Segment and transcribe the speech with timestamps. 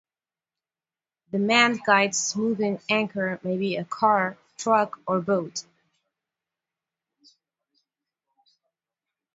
[1.29, 5.63] The manned kite's moving anchor may be a car, truck, or boat.